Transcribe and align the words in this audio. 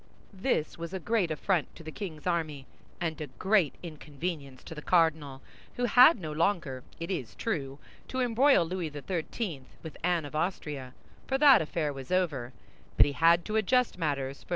This 0.33 0.79
was 0.79 0.95
a 0.95 0.99
great 0.99 1.29
affront 1.29 1.75
to 1.75 1.83
the 1.83 1.91
king's 1.91 2.25
army, 2.25 2.65
and 2.99 3.21
a 3.21 3.27
great 3.27 3.75
inconvenience 3.83 4.63
to 4.63 4.73
the 4.73 4.81
cardinal, 4.81 5.43
who 5.75 5.85
had 5.85 6.19
no 6.19 6.31
longer, 6.31 6.81
it 6.99 7.11
is 7.11 7.35
true, 7.35 7.77
to 8.07 8.19
embroil 8.21 8.65
Louis 8.65 8.89
XIII. 8.89 9.61
with 9.83 9.97
Anne 10.01 10.25
of 10.25 10.35
Austria—for 10.35 11.37
that 11.37 11.61
affair 11.61 11.93
was 11.93 12.11
over—but 12.11 13.05
he 13.05 13.11
had 13.13 13.45
to 13.45 13.57
adjust 13.57 13.99
matters 13.99 14.41
for 14.41 14.45
M. 14.49 14.49